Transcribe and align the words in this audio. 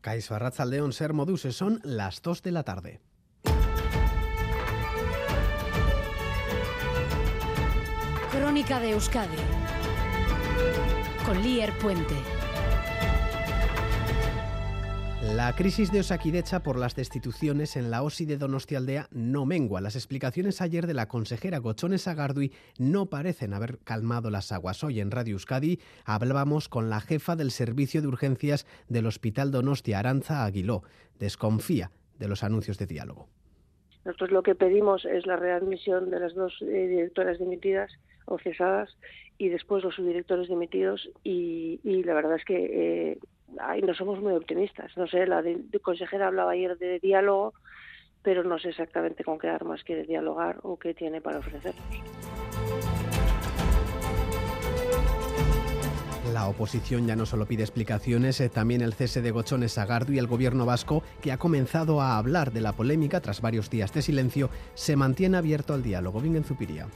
Caiso 0.00 0.34
Arratzaldeón 0.34 0.92
Ser 0.92 1.12
Moduse 1.12 1.52
son 1.52 1.80
las 1.84 2.22
2 2.22 2.42
de 2.42 2.50
la 2.52 2.62
tarde. 2.62 3.00
Crónica 8.30 8.80
de 8.80 8.90
Euskadi 8.92 9.36
con 11.26 11.42
Lier 11.42 11.72
Puente. 11.78 12.39
La 15.36 15.54
crisis 15.54 15.92
de 15.92 16.00
Osakidecha 16.00 16.60
por 16.64 16.76
las 16.76 16.96
destituciones 16.96 17.76
en 17.76 17.90
la 17.92 18.02
OSI 18.02 18.24
de 18.24 18.36
Donostialdea 18.36 19.06
no 19.12 19.46
mengua. 19.46 19.80
Las 19.80 19.94
explicaciones 19.94 20.60
ayer 20.60 20.88
de 20.88 20.94
la 20.94 21.06
consejera 21.06 21.58
Gochones 21.58 22.08
Agardui 22.08 22.52
no 22.78 23.06
parecen 23.06 23.54
haber 23.54 23.78
calmado 23.78 24.30
las 24.30 24.50
aguas. 24.50 24.82
Hoy 24.82 24.98
en 24.98 25.12
Radio 25.12 25.34
Euskadi 25.34 25.78
hablábamos 26.04 26.68
con 26.68 26.90
la 26.90 27.00
jefa 27.00 27.36
del 27.36 27.52
servicio 27.52 28.02
de 28.02 28.08
urgencias 28.08 28.66
del 28.88 29.06
Hospital 29.06 29.52
Donostia, 29.52 30.00
Aranza 30.00 30.44
Aguiló. 30.44 30.82
Desconfía 31.20 31.92
de 32.18 32.26
los 32.26 32.42
anuncios 32.42 32.76
de 32.78 32.86
diálogo. 32.86 33.28
Nosotros 34.04 34.32
lo 34.32 34.42
que 34.42 34.56
pedimos 34.56 35.04
es 35.04 35.26
la 35.26 35.36
readmisión 35.36 36.10
de 36.10 36.18
las 36.18 36.34
dos 36.34 36.60
eh, 36.62 36.88
directoras 36.88 37.38
dimitidas 37.38 37.92
o 38.24 38.38
cesadas 38.38 38.96
y 39.38 39.48
después 39.48 39.84
los 39.84 39.94
subdirectores 39.94 40.48
dimitidos 40.48 41.08
y, 41.22 41.80
la 41.84 42.14
verdad 42.14 42.36
es 42.36 42.44
que 42.44 43.12
eh, 43.12 43.18
no 43.82 43.94
somos 43.94 44.20
muy 44.20 44.32
optimistas. 44.32 44.96
No 44.96 45.06
sé, 45.06 45.26
la 45.26 45.42
consejera 45.82 46.28
hablaba 46.28 46.52
ayer 46.52 46.78
de 46.78 46.98
diálogo, 46.98 47.54
pero 48.22 48.44
no 48.44 48.58
sé 48.58 48.70
exactamente 48.70 49.24
con 49.24 49.38
qué 49.38 49.48
armas 49.48 49.82
quiere 49.84 50.04
dialogar 50.04 50.58
o 50.62 50.78
qué 50.78 50.94
tiene 50.94 51.20
para 51.20 51.38
ofrecernos. 51.38 51.84
La 56.32 56.46
oposición 56.48 57.08
ya 57.08 57.16
no 57.16 57.26
solo 57.26 57.46
pide 57.46 57.62
explicaciones, 57.62 58.40
eh, 58.40 58.48
también 58.48 58.82
el 58.82 58.94
cese 58.94 59.20
de 59.20 59.32
Gochones 59.32 59.72
Sagardo 59.72 60.12
y 60.12 60.18
el 60.18 60.28
gobierno 60.28 60.64
vasco, 60.64 61.02
que 61.20 61.32
ha 61.32 61.38
comenzado 61.38 62.00
a 62.00 62.18
hablar 62.18 62.52
de 62.52 62.60
la 62.60 62.72
polémica 62.72 63.20
tras 63.20 63.40
varios 63.40 63.68
días 63.68 63.92
de 63.92 64.02
silencio, 64.02 64.48
se 64.74 64.94
mantiene 64.94 65.38
abierto 65.38 65.74
al 65.74 65.82
diálogo. 65.82 66.20
Vingen 66.20 66.44
Zupiría. 66.44 66.86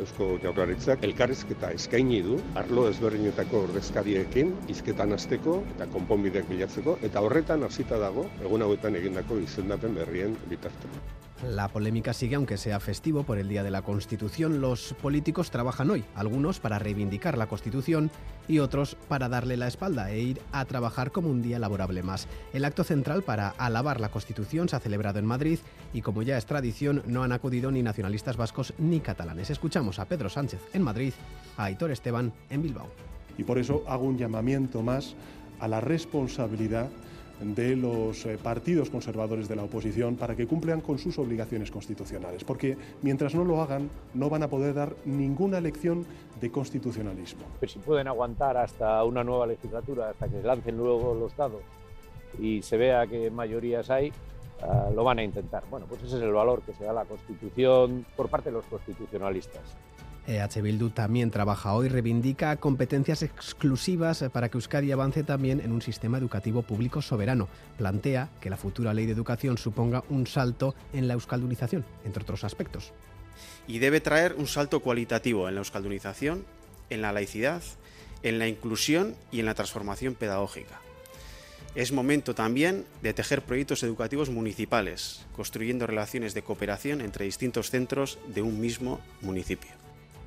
Eusko 0.00 0.26
Jaurlaritzak 0.42 1.02
elkarrizketa 1.08 1.70
eskaini 1.76 2.20
du 2.26 2.38
arlo 2.60 2.86
ezberdinetako 2.90 3.62
ordezkariekin 3.66 4.54
hizketan 4.74 5.12
hasteko 5.16 5.58
eta 5.76 5.88
konponbideak 5.96 6.48
bilatzeko 6.52 6.96
eta 7.10 7.24
horretan 7.26 7.68
hasita 7.68 8.00
dago 8.04 8.24
egun 8.48 8.64
hauetan 8.68 8.96
egindako 9.02 9.40
izendapen 9.48 9.98
berrien 10.00 10.38
bitarteko. 10.54 11.04
La 11.48 11.68
polémica 11.68 12.12
sigue 12.12 12.36
aunque 12.36 12.58
sea 12.58 12.80
festivo 12.80 13.22
por 13.22 13.38
el 13.38 13.48
Día 13.48 13.62
de 13.62 13.70
la 13.70 13.80
Constitución. 13.80 14.60
Los 14.60 14.94
políticos 15.00 15.50
trabajan 15.50 15.90
hoy, 15.90 16.04
algunos 16.14 16.60
para 16.60 16.78
reivindicar 16.78 17.38
la 17.38 17.46
Constitución 17.46 18.10
y 18.46 18.58
otros 18.58 18.94
para 19.08 19.30
darle 19.30 19.56
la 19.56 19.66
espalda 19.66 20.10
e 20.10 20.20
ir 20.20 20.40
a 20.52 20.66
trabajar 20.66 21.12
como 21.12 21.30
un 21.30 21.40
día 21.40 21.58
laborable 21.58 22.02
más. 22.02 22.28
El 22.52 22.66
acto 22.66 22.84
central 22.84 23.22
para 23.22 23.48
alabar 23.48 24.00
la 24.00 24.10
Constitución 24.10 24.68
se 24.68 24.76
ha 24.76 24.80
celebrado 24.80 25.18
en 25.18 25.24
Madrid 25.24 25.58
y 25.94 26.02
como 26.02 26.22
ya 26.22 26.36
es 26.36 26.44
tradición 26.44 27.02
no 27.06 27.22
han 27.22 27.32
acudido 27.32 27.70
ni 27.70 27.82
nacionalistas 27.82 28.36
vascos 28.36 28.74
ni 28.76 29.00
catalanes. 29.00 29.48
Escuchamos 29.48 29.98
a 29.98 30.04
Pedro 30.04 30.28
Sánchez 30.28 30.60
en 30.74 30.82
Madrid, 30.82 31.14
a 31.56 31.64
Aitor 31.64 31.90
Esteban 31.90 32.34
en 32.50 32.62
Bilbao. 32.62 32.88
Y 33.38 33.44
por 33.44 33.58
eso 33.58 33.82
hago 33.88 34.04
un 34.04 34.18
llamamiento 34.18 34.82
más 34.82 35.14
a 35.58 35.68
la 35.68 35.80
responsabilidad 35.80 36.90
de 37.40 37.74
los 37.74 38.26
eh, 38.26 38.38
partidos 38.42 38.90
conservadores 38.90 39.48
de 39.48 39.56
la 39.56 39.64
oposición 39.64 40.16
para 40.16 40.36
que 40.36 40.46
cumplan 40.46 40.80
con 40.80 40.98
sus 40.98 41.18
obligaciones 41.18 41.70
constitucionales, 41.70 42.44
porque 42.44 42.76
mientras 43.02 43.34
no 43.34 43.44
lo 43.44 43.60
hagan 43.62 43.88
no 44.14 44.28
van 44.28 44.42
a 44.42 44.48
poder 44.48 44.74
dar 44.74 44.94
ninguna 45.04 45.60
lección 45.60 46.04
de 46.40 46.50
constitucionalismo. 46.50 47.42
Pues 47.58 47.72
si 47.72 47.78
pueden 47.78 48.08
aguantar 48.08 48.56
hasta 48.56 49.02
una 49.04 49.24
nueva 49.24 49.46
legislatura, 49.46 50.10
hasta 50.10 50.28
que 50.28 50.42
lancen 50.42 50.76
luego 50.76 51.14
los 51.14 51.34
dados 51.36 51.62
y 52.38 52.62
se 52.62 52.76
vea 52.76 53.06
qué 53.06 53.30
mayorías 53.30 53.90
hay, 53.90 54.12
ah, 54.62 54.90
lo 54.94 55.04
van 55.04 55.18
a 55.18 55.22
intentar. 55.22 55.64
Bueno, 55.70 55.86
pues 55.88 56.02
ese 56.02 56.16
es 56.16 56.22
el 56.22 56.32
valor 56.32 56.62
que 56.62 56.74
se 56.74 56.84
da 56.84 56.90
a 56.90 56.94
la 56.94 57.04
Constitución 57.04 58.04
por 58.16 58.28
parte 58.28 58.50
de 58.50 58.56
los 58.56 58.64
constitucionalistas. 58.66 59.62
EH 60.26 60.60
Bildu 60.62 60.90
también 60.90 61.30
trabaja 61.30 61.72
hoy, 61.74 61.88
reivindica 61.88 62.56
competencias 62.56 63.22
exclusivas 63.22 64.24
para 64.32 64.48
que 64.48 64.58
Euskadi 64.58 64.92
avance 64.92 65.22
también 65.22 65.60
en 65.60 65.72
un 65.72 65.82
sistema 65.82 66.18
educativo 66.18 66.62
público 66.62 67.02
soberano. 67.02 67.48
Plantea 67.78 68.28
que 68.40 68.50
la 68.50 68.56
futura 68.56 68.94
ley 68.94 69.06
de 69.06 69.12
educación 69.12 69.58
suponga 69.58 70.04
un 70.08 70.26
salto 70.26 70.74
en 70.92 71.08
la 71.08 71.14
euskaldunización, 71.14 71.84
entre 72.04 72.22
otros 72.22 72.44
aspectos. 72.44 72.92
Y 73.66 73.78
debe 73.78 74.00
traer 74.00 74.34
un 74.36 74.46
salto 74.46 74.80
cualitativo 74.80 75.48
en 75.48 75.54
la 75.54 75.60
euskaldunización, 75.60 76.44
en 76.90 77.02
la 77.02 77.12
laicidad, 77.12 77.62
en 78.22 78.38
la 78.38 78.48
inclusión 78.48 79.16
y 79.30 79.40
en 79.40 79.46
la 79.46 79.54
transformación 79.54 80.14
pedagógica. 80.14 80.80
Es 81.74 81.92
momento 81.92 82.34
también 82.34 82.84
de 83.00 83.14
tejer 83.14 83.42
proyectos 83.42 83.84
educativos 83.84 84.28
municipales, 84.28 85.24
construyendo 85.36 85.86
relaciones 85.86 86.34
de 86.34 86.42
cooperación 86.42 87.00
entre 87.00 87.24
distintos 87.24 87.70
centros 87.70 88.18
de 88.26 88.42
un 88.42 88.60
mismo 88.60 89.00
municipio 89.22 89.79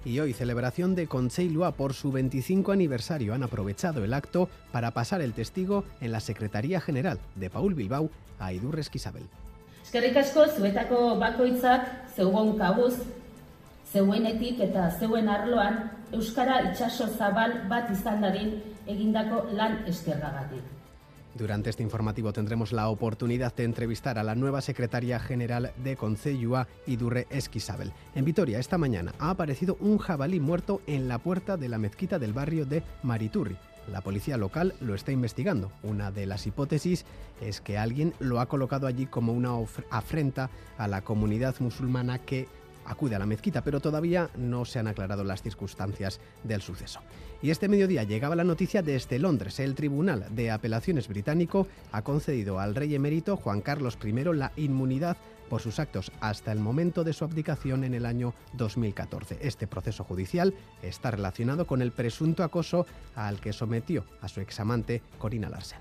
y 0.05 0.19
hoy 0.19 0.33
celebración 0.33 0.95
de 0.95 1.07
Concheilua 1.07 1.71
por 1.71 1.93
su 1.93 2.11
25 2.11 2.71
aniversario. 2.71 3.33
Han 3.33 3.43
aprovechado 3.43 4.03
el 4.03 4.13
acto 4.13 4.49
para 4.71 4.91
pasar 4.91 5.21
el 5.21 5.33
testigo 5.33 5.83
en 6.01 6.11
la 6.11 6.19
Secretaría 6.19 6.81
General 6.81 7.19
de 7.35 7.49
Paul 7.49 7.73
Bilbao 7.73 8.09
a 8.39 8.53
Idurres 8.53 8.89
Isabel. 8.93 9.23
Eskerrik 9.83 10.17
asko 10.17 10.47
zuetako 10.47 11.17
bakoitzak 11.19 12.15
zeugon 12.15 12.57
kabuz, 12.57 12.95
zeuenetik 13.91 14.59
eta 14.59 14.89
zeuen 14.99 15.29
arloan. 15.29 15.91
Durante 21.35 21.71
este 21.71 21.81
informativo 21.81 22.31
tendremos 22.31 22.71
la 22.71 22.89
oportunidad 22.89 23.55
de 23.55 23.63
entrevistar 23.63 24.19
a 24.19 24.23
la 24.23 24.35
nueva 24.35 24.61
secretaria 24.61 25.19
general 25.19 25.73
de 25.83 25.95
Conceyua, 25.95 26.67
Idurre 26.85 27.25
Esquisabel. 27.31 27.91
En 28.13 28.23
Vitoria, 28.23 28.59
esta 28.59 28.77
mañana, 28.77 29.13
ha 29.17 29.31
aparecido 29.31 29.75
un 29.79 29.97
jabalí 29.97 30.39
muerto 30.39 30.81
en 30.85 31.07
la 31.07 31.17
puerta 31.17 31.57
de 31.57 31.69
la 31.69 31.79
mezquita 31.79 32.19
del 32.19 32.33
barrio 32.33 32.65
de 32.65 32.83
Mariturri. 33.01 33.57
La 33.91 34.01
policía 34.01 34.37
local 34.37 34.75
lo 34.79 34.93
está 34.93 35.11
investigando. 35.11 35.71
Una 35.81 36.11
de 36.11 36.27
las 36.27 36.45
hipótesis 36.45 37.03
es 37.41 37.61
que 37.61 37.79
alguien 37.79 38.13
lo 38.19 38.39
ha 38.39 38.45
colocado 38.45 38.85
allí 38.85 39.07
como 39.07 39.33
una 39.33 39.53
afrenta 39.89 40.51
a 40.77 40.87
la 40.87 41.01
comunidad 41.01 41.55
musulmana 41.59 42.19
que 42.19 42.47
acude 42.85 43.15
a 43.15 43.19
la 43.19 43.25
mezquita, 43.25 43.63
pero 43.63 43.79
todavía 43.79 44.29
no 44.35 44.65
se 44.65 44.79
han 44.79 44.87
aclarado 44.87 45.23
las 45.23 45.41
circunstancias 45.41 46.19
del 46.43 46.61
suceso. 46.61 46.99
Y 47.41 47.51
este 47.51 47.67
mediodía 47.67 48.03
llegaba 48.03 48.35
la 48.35 48.43
noticia 48.43 48.81
desde 48.81 49.19
Londres. 49.19 49.59
El 49.59 49.75
Tribunal 49.75 50.27
de 50.29 50.51
Apelaciones 50.51 51.07
británico 51.07 51.67
ha 51.91 52.01
concedido 52.01 52.59
al 52.59 52.75
rey 52.75 52.95
emérito 52.95 53.37
Juan 53.37 53.61
Carlos 53.61 53.97
I 54.03 54.13
la 54.33 54.51
inmunidad 54.55 55.17
por 55.49 55.61
sus 55.61 55.79
actos 55.79 56.11
hasta 56.19 56.51
el 56.51 56.59
momento 56.59 57.03
de 57.03 57.13
su 57.13 57.25
abdicación 57.25 57.83
en 57.83 57.93
el 57.93 58.05
año 58.05 58.33
2014. 58.53 59.39
Este 59.41 59.67
proceso 59.67 60.03
judicial 60.03 60.53
está 60.81 61.11
relacionado 61.11 61.67
con 61.67 61.81
el 61.81 61.91
presunto 61.91 62.43
acoso 62.43 62.85
al 63.15 63.39
que 63.39 63.53
sometió 63.53 64.05
a 64.21 64.29
su 64.29 64.41
examante 64.41 65.01
Corina 65.19 65.49
Larsen. 65.49 65.79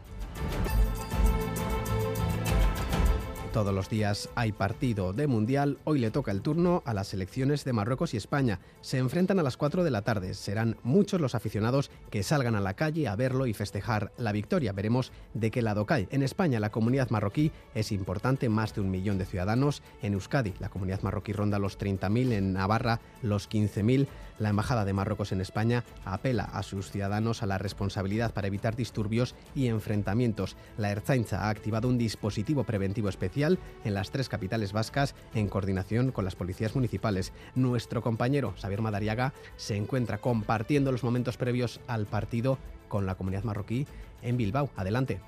Todos 3.52 3.74
los 3.74 3.90
días 3.90 4.30
hay 4.34 4.50
partido 4.50 5.12
de 5.12 5.26
Mundial. 5.26 5.76
Hoy 5.84 5.98
le 5.98 6.10
toca 6.10 6.30
el 6.30 6.40
turno 6.40 6.82
a 6.86 6.94
las 6.94 7.08
selecciones 7.08 7.64
de 7.64 7.74
Marruecos 7.74 8.14
y 8.14 8.16
España. 8.16 8.60
Se 8.80 8.96
enfrentan 8.96 9.38
a 9.38 9.42
las 9.42 9.58
4 9.58 9.84
de 9.84 9.90
la 9.90 10.00
tarde. 10.00 10.32
Serán 10.32 10.78
muchos 10.82 11.20
los 11.20 11.34
aficionados 11.34 11.90
que 12.08 12.22
salgan 12.22 12.54
a 12.54 12.62
la 12.62 12.72
calle 12.72 13.08
a 13.08 13.14
verlo 13.14 13.46
y 13.46 13.52
festejar 13.52 14.10
la 14.16 14.32
victoria. 14.32 14.72
Veremos 14.72 15.12
de 15.34 15.50
qué 15.50 15.60
lado 15.60 15.84
cae. 15.84 16.08
En 16.10 16.22
España 16.22 16.60
la 16.60 16.70
comunidad 16.70 17.10
marroquí 17.10 17.52
es 17.74 17.92
importante, 17.92 18.48
más 18.48 18.74
de 18.74 18.80
un 18.80 18.90
millón 18.90 19.18
de 19.18 19.26
ciudadanos. 19.26 19.82
En 20.00 20.14
Euskadi 20.14 20.54
la 20.58 20.70
comunidad 20.70 21.02
marroquí 21.02 21.34
ronda 21.34 21.58
los 21.58 21.78
30.000, 21.78 22.32
en 22.32 22.54
Navarra 22.54 23.00
los 23.20 23.50
15.000. 23.50 24.06
La 24.38 24.48
Embajada 24.48 24.86
de 24.86 24.94
Marruecos 24.94 25.30
en 25.30 25.42
España 25.42 25.84
apela 26.06 26.44
a 26.44 26.62
sus 26.62 26.90
ciudadanos 26.90 27.42
a 27.42 27.46
la 27.46 27.58
responsabilidad 27.58 28.32
para 28.32 28.48
evitar 28.48 28.74
disturbios 28.74 29.34
y 29.54 29.66
enfrentamientos. 29.66 30.56
La 30.78 30.90
Erzainza 30.90 31.44
ha 31.44 31.50
activado 31.50 31.86
un 31.86 31.98
dispositivo 31.98 32.64
preventivo 32.64 33.10
especial 33.10 33.41
en 33.42 33.94
las 33.94 34.10
tres 34.10 34.28
capitales 34.28 34.72
vascas 34.72 35.14
en 35.34 35.48
coordinación 35.48 36.12
con 36.12 36.24
las 36.24 36.36
policías 36.36 36.74
municipales. 36.74 37.32
Nuestro 37.54 38.02
compañero 38.02 38.54
Xavier 38.60 38.82
Madariaga 38.82 39.32
se 39.56 39.76
encuentra 39.76 40.18
compartiendo 40.18 40.92
los 40.92 41.02
momentos 41.02 41.36
previos 41.36 41.80
al 41.86 42.06
partido 42.06 42.58
con 42.88 43.06
la 43.06 43.16
comunidad 43.16 43.44
marroquí 43.44 43.86
en 44.22 44.36
Bilbao. 44.36 44.70
Adelante. 44.76 45.20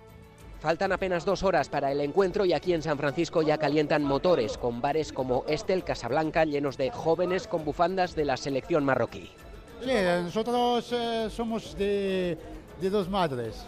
Faltan 0.61 0.93
apenas 0.93 1.27
dos 1.27 1.43
horas 1.43 1.69
para 1.69 1.93
el 1.93 2.01
encuentro 2.01 2.47
y 2.47 2.55
aquí 2.55 2.73
en 2.73 2.81
San 2.81 2.97
Francisco 2.97 3.43
ya 3.43 3.59
calientan 3.59 4.03
motores 4.03 4.57
con 4.57 4.81
bares 4.81 5.13
como 5.13 5.45
este, 5.47 5.75
el 5.75 5.85
Casablanca, 5.85 6.47
llenos 6.47 6.79
de 6.79 6.91
jóvenes 6.91 7.47
con 7.47 7.67
bufandas 7.67 8.15
de 8.15 8.25
la 8.25 8.39
selección 8.39 8.83
marroquí. 8.83 9.31
Sí, 9.83 9.91
nosotros 10.23 10.89
eh, 10.93 11.29
somos 11.31 11.77
de, 11.77 12.39
dos 12.81 13.11
madres. 13.11 13.67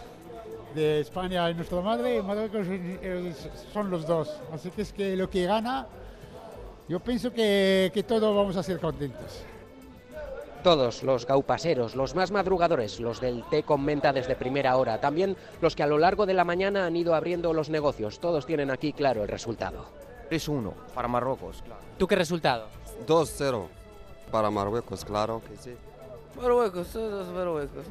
De 0.77 0.99
España 0.99 1.49
y 1.49 1.55
nuestra 1.55 1.81
madre 1.81 2.17
y 2.17 2.21
Marruecos 2.21 2.67
son 3.73 3.89
los 3.89 4.05
dos. 4.05 4.29
Así 4.53 4.69
que 4.69 4.83
es 4.83 4.93
que 4.93 5.15
lo 5.15 5.27
que 5.27 5.47
gana, 5.47 5.87
yo 6.87 6.99
pienso 6.99 7.33
que, 7.33 7.89
que 7.91 8.03
todos 8.03 8.35
vamos 8.35 8.55
a 8.57 8.61
ser 8.61 8.79
contentos. 8.79 9.41
Todos 10.61 11.01
los 11.01 11.25
gaupaseros, 11.25 11.95
los 11.95 12.13
más 12.13 12.29
madrugadores, 12.29 12.99
los 12.99 13.19
del 13.19 13.43
té 13.49 13.63
con 13.63 13.83
menta 13.83 14.13
desde 14.13 14.35
primera 14.35 14.77
hora, 14.77 15.01
también 15.01 15.35
los 15.61 15.75
que 15.75 15.81
a 15.81 15.87
lo 15.87 15.97
largo 15.97 16.27
de 16.27 16.35
la 16.35 16.43
mañana 16.43 16.85
han 16.85 16.95
ido 16.95 17.15
abriendo 17.15 17.53
los 17.53 17.69
negocios, 17.69 18.19
todos 18.19 18.45
tienen 18.45 18.69
aquí 18.69 18.93
claro 18.93 19.23
el 19.23 19.29
resultado. 19.29 19.87
3-1 20.29 20.73
para 20.93 21.07
Marruecos. 21.07 21.63
Claro. 21.63 21.81
¿Tú 21.97 22.05
qué 22.05 22.15
resultado? 22.15 22.67
2-0 23.07 23.65
para 24.29 24.51
Marruecos, 24.51 25.03
claro 25.03 25.41
que 25.49 25.57
sí. 25.57 25.75
Marruecos, 26.39 26.87
todos 26.89 27.27
Marruecos. 27.29 27.83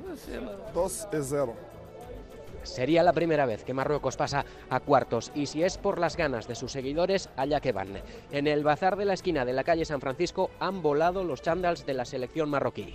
2-0. 0.73 1.53
Sería 2.67 3.03
la 3.03 3.13
primera 3.13 3.47
vez 3.47 3.65
que 3.65 3.75
Marruecos 3.75 4.17
pasa 4.17 4.45
a 4.69 4.81
cuartos 4.81 5.33
y 5.35 5.47
si 5.47 5.63
es 5.63 5.79
por 5.79 5.99
las 5.99 6.17
ganas 6.17 6.49
de 6.49 6.55
sus 6.55 6.73
seguidores, 6.73 7.29
allá 7.37 7.61
que 7.61 7.73
van. 7.73 7.89
En 8.33 8.47
el 8.47 8.65
bazar 8.65 8.97
de 8.97 9.05
la 9.05 9.15
esquina 9.15 9.45
de 9.45 9.53
la 9.53 9.65
calle 9.65 9.85
San 9.85 10.01
Francisco 10.01 10.51
han 10.61 10.83
volado 10.83 11.25
los 11.25 11.43
chándals 11.43 11.87
de 11.87 11.95
la 11.95 12.05
selección 12.05 12.51
marroquí. 12.51 12.95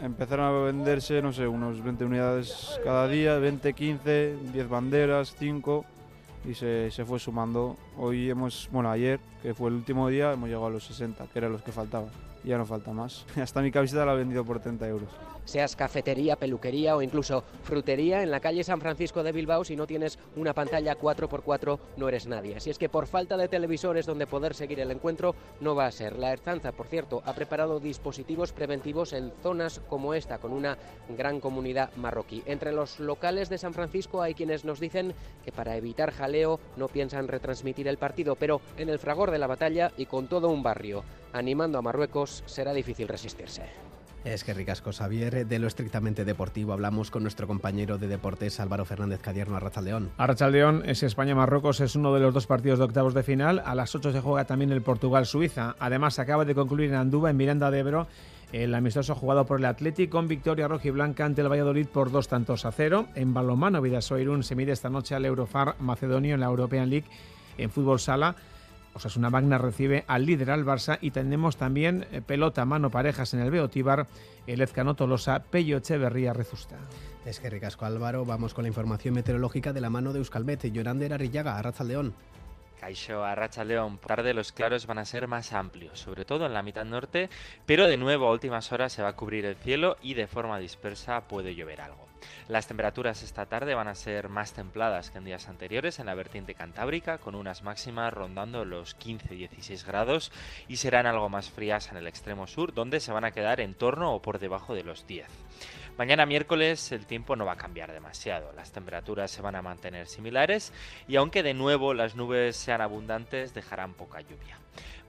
Empezaron 0.00 0.46
a 0.46 0.64
venderse, 0.66 1.22
no 1.22 1.32
sé, 1.32 1.46
unos 1.46 1.82
20 1.82 2.04
unidades 2.04 2.80
cada 2.82 3.06
día, 3.08 3.38
20, 3.38 3.72
15, 3.72 4.36
10 4.52 4.68
banderas, 4.68 5.34
5 5.38 5.84
y 6.48 6.54
se, 6.54 6.90
se, 6.90 7.04
fue 7.04 7.18
sumando. 7.18 7.76
Hoy 7.96 8.28
hemos, 8.28 8.68
bueno, 8.72 8.90
ayer, 8.90 9.20
que 9.42 9.54
fue 9.54 9.68
el 9.68 9.76
último 9.76 10.08
día, 10.08 10.32
hemos 10.32 10.48
llegado 10.48 10.66
a 10.66 10.70
los 10.70 10.84
60, 10.84 11.26
que 11.26 11.38
eran 11.38 11.52
los 11.52 11.62
que 11.62 11.72
faltaban. 11.72 12.10
Ya 12.44 12.58
no 12.58 12.66
falta 12.66 12.92
más. 12.92 13.24
Hasta 13.36 13.62
mi 13.62 13.70
camiseta 13.70 14.04
la 14.04 14.14
he 14.14 14.16
vendido 14.16 14.44
por 14.44 14.60
30 14.60 14.86
euros. 14.88 15.08
Seas 15.44 15.74
cafetería, 15.74 16.36
peluquería 16.36 16.96
o 16.96 17.02
incluso 17.02 17.42
frutería 17.64 18.22
en 18.22 18.30
la 18.30 18.38
calle 18.38 18.62
San 18.62 18.80
Francisco 18.80 19.24
de 19.24 19.32
Bilbao, 19.32 19.64
si 19.64 19.74
no 19.74 19.88
tienes 19.88 20.18
una 20.36 20.54
pantalla 20.54 20.96
4x4 20.96 21.78
no 21.96 22.08
eres 22.08 22.28
nadie. 22.28 22.56
Así 22.56 22.70
es 22.70 22.78
que 22.78 22.88
por 22.88 23.08
falta 23.08 23.36
de 23.36 23.48
televisores 23.48 24.06
donde 24.06 24.28
poder 24.28 24.54
seguir 24.54 24.78
el 24.78 24.92
encuentro 24.92 25.34
no 25.60 25.74
va 25.74 25.86
a 25.86 25.92
ser. 25.92 26.16
La 26.16 26.32
Erzanza, 26.32 26.70
por 26.70 26.86
cierto, 26.86 27.22
ha 27.26 27.34
preparado 27.34 27.80
dispositivos 27.80 28.52
preventivos 28.52 29.12
en 29.12 29.32
zonas 29.42 29.80
como 29.88 30.14
esta, 30.14 30.38
con 30.38 30.52
una 30.52 30.78
gran 31.08 31.40
comunidad 31.40 31.90
marroquí. 31.96 32.44
Entre 32.46 32.70
los 32.70 33.00
locales 33.00 33.48
de 33.48 33.58
San 33.58 33.74
Francisco 33.74 34.22
hay 34.22 34.34
quienes 34.34 34.64
nos 34.64 34.78
dicen 34.78 35.12
que 35.44 35.50
para 35.50 35.76
evitar 35.76 36.12
jaleo 36.12 36.60
no 36.76 36.86
piensan 36.86 37.26
retransmitir 37.26 37.88
el 37.88 37.98
partido, 37.98 38.36
pero 38.36 38.60
en 38.76 38.88
el 38.88 39.00
fragor 39.00 39.32
de 39.32 39.38
la 39.38 39.48
batalla 39.48 39.90
y 39.96 40.06
con 40.06 40.28
todo 40.28 40.50
un 40.50 40.62
barrio 40.62 41.02
animando 41.32 41.78
a 41.78 41.82
Marruecos 41.82 42.42
será 42.46 42.72
difícil 42.72 43.08
resistirse. 43.08 43.62
Es 44.24 44.44
que 44.44 44.54
ricasco, 44.54 44.92
Xavier. 44.92 45.46
De 45.46 45.58
lo 45.58 45.66
estrictamente 45.66 46.24
deportivo 46.24 46.72
hablamos 46.72 47.10
con 47.10 47.22
nuestro 47.22 47.48
compañero 47.48 47.98
de 47.98 48.06
deportes 48.06 48.60
Álvaro 48.60 48.84
Fernández 48.84 49.20
Cadierno, 49.20 49.56
Arrachaldeón. 49.56 50.12
Arrachaldeón 50.16 50.88
es 50.88 51.02
España-Marruecos, 51.02 51.80
es 51.80 51.96
uno 51.96 52.14
de 52.14 52.20
los 52.20 52.32
dos 52.32 52.46
partidos 52.46 52.78
de 52.78 52.84
octavos 52.84 53.14
de 53.14 53.24
final. 53.24 53.60
A 53.64 53.74
las 53.74 53.92
8 53.94 54.12
se 54.12 54.20
juega 54.20 54.44
también 54.44 54.70
el 54.70 54.80
Portugal-Suiza. 54.80 55.74
Además, 55.80 56.20
acaba 56.20 56.44
de 56.44 56.54
concluir 56.54 56.90
en 56.90 56.96
Andúba, 56.96 57.30
en 57.30 57.36
Miranda 57.36 57.72
de 57.72 57.80
Ebro, 57.80 58.06
el 58.52 58.74
amistoso 58.74 59.16
jugado 59.16 59.44
por 59.44 59.58
el 59.58 59.64
Atlético 59.64 60.18
con 60.18 60.28
victoria 60.28 60.68
rojiblanca 60.68 61.24
ante 61.24 61.40
el 61.40 61.50
Valladolid 61.50 61.86
por 61.86 62.12
dos 62.12 62.28
tantos 62.28 62.64
a 62.64 62.70
cero. 62.70 63.06
En 63.16 63.34
balonmano, 63.34 63.80
Vidasoirún 63.80 64.44
se 64.44 64.54
mide 64.54 64.70
esta 64.70 64.88
noche 64.90 65.16
al 65.16 65.24
Eurofar 65.24 65.74
Macedonio 65.80 66.34
en 66.34 66.40
la 66.40 66.46
European 66.46 66.90
League 66.90 67.06
en 67.58 67.70
fútbol 67.70 67.98
sala. 67.98 68.36
Osasuna 68.94 69.30
Magna 69.30 69.58
recibe 69.58 70.04
al 70.06 70.26
líder 70.26 70.50
al 70.50 70.64
Barça 70.64 70.98
y 71.00 71.10
tenemos 71.10 71.56
también 71.56 72.06
pelota 72.26 72.64
mano 72.64 72.90
parejas 72.90 73.32
en 73.34 73.40
el 73.40 73.50
Beotíbar, 73.50 74.06
el 74.46 74.60
Ezcano 74.60 74.94
Tolosa, 74.94 75.42
Pello 75.44 75.78
Echeverría 75.78 76.32
Rezusta. 76.32 76.76
Es 77.24 77.40
que 77.40 77.50
ricasco 77.50 77.84
Álvaro, 77.84 78.24
vamos 78.24 78.54
con 78.54 78.64
la 78.64 78.68
información 78.68 79.14
meteorológica 79.14 79.72
de 79.72 79.80
la 79.80 79.90
mano 79.90 80.12
de 80.12 80.18
Euskalmet, 80.18 80.72
Yorander 80.72 81.12
Arrillaga, 81.12 81.56
Arraza 81.56 81.84
León. 81.84 82.14
Caixo 82.82 83.22
a 83.24 83.36
Racha 83.36 83.62
León, 83.62 83.98
tarde 83.98 84.34
los 84.34 84.50
claros 84.50 84.86
van 84.86 84.98
a 84.98 85.04
ser 85.04 85.28
más 85.28 85.52
amplios, 85.52 86.00
sobre 86.00 86.24
todo 86.24 86.46
en 86.46 86.52
la 86.52 86.64
mitad 86.64 86.84
norte, 86.84 87.30
pero 87.64 87.86
de 87.86 87.96
nuevo 87.96 88.26
a 88.26 88.32
últimas 88.32 88.72
horas 88.72 88.92
se 88.92 89.02
va 89.02 89.10
a 89.10 89.16
cubrir 89.16 89.44
el 89.44 89.54
cielo 89.54 89.96
y 90.02 90.14
de 90.14 90.26
forma 90.26 90.58
dispersa 90.58 91.28
puede 91.28 91.54
llover 91.54 91.80
algo. 91.80 92.11
Las 92.48 92.66
temperaturas 92.66 93.22
esta 93.22 93.46
tarde 93.46 93.74
van 93.74 93.88
a 93.88 93.94
ser 93.94 94.28
más 94.28 94.52
templadas 94.52 95.10
que 95.10 95.18
en 95.18 95.24
días 95.24 95.48
anteriores 95.48 95.98
en 95.98 96.06
la 96.06 96.14
vertiente 96.14 96.54
cantábrica, 96.54 97.18
con 97.18 97.34
unas 97.34 97.62
máximas 97.62 98.12
rondando 98.12 98.64
los 98.64 98.98
15-16 98.98 99.84
grados 99.84 100.32
y 100.68 100.76
serán 100.76 101.06
algo 101.06 101.28
más 101.28 101.50
frías 101.50 101.90
en 101.90 101.96
el 101.96 102.06
extremo 102.06 102.46
sur, 102.46 102.74
donde 102.74 103.00
se 103.00 103.12
van 103.12 103.24
a 103.24 103.32
quedar 103.32 103.60
en 103.60 103.74
torno 103.74 104.14
o 104.14 104.22
por 104.22 104.38
debajo 104.38 104.74
de 104.74 104.84
los 104.84 105.06
10. 105.06 105.26
Mañana 105.98 106.24
miércoles 106.24 106.90
el 106.90 107.04
tiempo 107.04 107.36
no 107.36 107.44
va 107.44 107.52
a 107.52 107.56
cambiar 107.56 107.92
demasiado, 107.92 108.52
las 108.54 108.72
temperaturas 108.72 109.30
se 109.30 109.42
van 109.42 109.56
a 109.56 109.62
mantener 109.62 110.06
similares 110.06 110.72
y 111.06 111.16
aunque 111.16 111.42
de 111.42 111.52
nuevo 111.52 111.92
las 111.92 112.16
nubes 112.16 112.56
sean 112.56 112.80
abundantes 112.80 113.52
dejarán 113.52 113.92
poca 113.92 114.22
lluvia. 114.22 114.58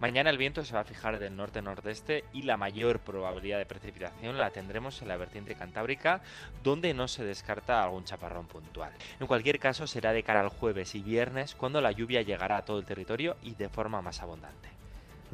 Mañana 0.02 0.30
el 0.30 0.38
viento 0.38 0.66
se 0.66 0.74
va 0.74 0.82
a 0.82 0.84
fijar 0.84 1.20
del 1.20 1.38
norte-nordeste 1.38 2.26
y 2.34 2.42
la 2.42 2.58
mayor 2.58 3.00
probabilidad 3.00 3.60
de 3.60 3.66
precipitación 3.66 4.38
la 4.38 4.50
tendremos 4.50 5.02
en 5.02 5.08
la 5.08 5.16
vertiente 5.16 5.56
cantábrica, 5.56 6.22
donde 6.62 6.94
no 6.94 7.08
se 7.08 7.24
descarta 7.24 7.82
algún 7.82 8.04
chaparrón 8.04 8.48
puntual. 8.48 8.92
En 9.22 9.28
cualquier 9.28 9.60
caso 9.60 9.88
será 9.88 10.12
de 10.12 10.24
cara 10.24 10.42
al 10.42 10.50
jueves 10.50 10.96
y 10.96 11.02
viernes 11.02 11.56
cuando 11.56 11.80
la 11.80 11.94
lluvia 11.94 12.22
llegará 12.22 12.58
a 12.58 12.66
todo 12.66 12.80
el 12.80 12.86
territorio 12.86 13.38
y 13.42 13.56
de 13.56 13.70
forma 13.70 14.02
más 14.02 14.22
abundante. 14.22 14.73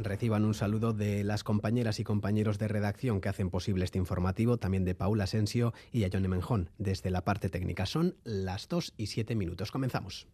Reciban 0.02 0.46
un 0.46 0.54
saludo 0.54 0.94
de 0.94 1.26
las 1.26 1.44
compañeras 1.44 2.00
y 2.00 2.06
compañeros 2.06 2.58
de 2.58 2.70
redacción 2.70 3.20
que 3.20 3.28
hacen 3.28 3.50
posible 3.50 3.84
este 3.84 3.98
informativo, 3.98 4.56
también 4.56 4.86
de 4.86 4.96
Paula 4.96 5.26
Asensio 5.26 5.74
y 5.92 6.06
a 6.06 6.10
Johnny 6.12 6.30
Menjón 6.30 6.70
desde 6.78 7.10
la 7.10 7.26
parte 7.26 7.50
técnica. 7.50 7.86
Son 7.86 8.16
las 8.24 8.70
2 8.70 8.94
y 8.96 9.08
7 9.08 9.36
minutos. 9.36 9.72
Comenzamos. 9.72 10.26